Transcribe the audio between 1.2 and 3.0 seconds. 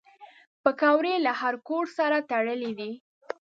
له هر کور سره تړلي دي